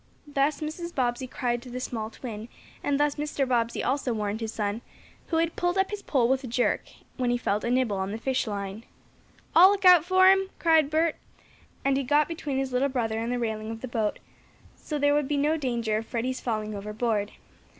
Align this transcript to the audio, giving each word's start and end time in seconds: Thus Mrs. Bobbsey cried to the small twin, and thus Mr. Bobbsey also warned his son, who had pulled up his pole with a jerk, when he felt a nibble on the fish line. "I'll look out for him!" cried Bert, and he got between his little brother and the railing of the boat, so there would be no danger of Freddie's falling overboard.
Thus 0.25 0.61
Mrs. 0.61 0.95
Bobbsey 0.95 1.27
cried 1.27 1.61
to 1.61 1.69
the 1.69 1.79
small 1.79 2.09
twin, 2.09 2.49
and 2.83 2.99
thus 2.99 3.17
Mr. 3.17 3.47
Bobbsey 3.47 3.83
also 3.83 4.13
warned 4.13 4.41
his 4.41 4.51
son, 4.51 4.81
who 5.27 5.37
had 5.37 5.55
pulled 5.55 5.77
up 5.77 5.91
his 5.91 6.01
pole 6.01 6.27
with 6.27 6.43
a 6.43 6.47
jerk, 6.47 6.81
when 7.17 7.29
he 7.29 7.37
felt 7.37 7.63
a 7.63 7.69
nibble 7.69 7.97
on 7.97 8.09
the 8.11 8.17
fish 8.17 8.47
line. 8.47 8.83
"I'll 9.55 9.69
look 9.69 9.85
out 9.85 10.03
for 10.03 10.31
him!" 10.31 10.49
cried 10.57 10.89
Bert, 10.89 11.17
and 11.85 11.97
he 11.97 12.03
got 12.03 12.27
between 12.27 12.57
his 12.57 12.73
little 12.73 12.89
brother 12.89 13.19
and 13.19 13.31
the 13.31 13.37
railing 13.37 13.69
of 13.69 13.81
the 13.81 13.87
boat, 13.87 14.17
so 14.75 14.97
there 14.97 15.13
would 15.13 15.27
be 15.27 15.37
no 15.37 15.55
danger 15.55 15.97
of 15.97 16.07
Freddie's 16.07 16.41
falling 16.41 16.73
overboard. 16.73 17.33